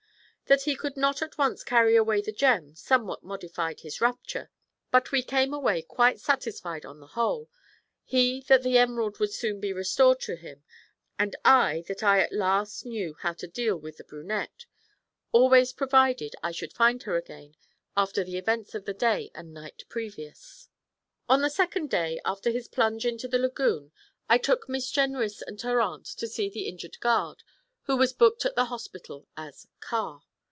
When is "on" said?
6.85-6.99, 21.29-21.39